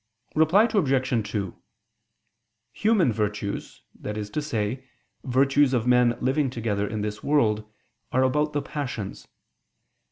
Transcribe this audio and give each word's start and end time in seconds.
Reply 0.33 0.63
Obj. 0.73 1.29
2: 1.31 1.55
Human 2.73 3.13
virtues, 3.13 3.83
that 3.93 4.17
is 4.17 4.31
to 4.31 4.41
say, 4.41 4.89
virtues 5.23 5.73
of 5.75 5.85
men 5.85 6.17
living 6.19 6.49
together 6.49 6.87
in 6.87 7.01
this 7.01 7.21
world, 7.23 7.71
are 8.11 8.23
about 8.23 8.53
the 8.53 8.63
passions. 8.63 9.27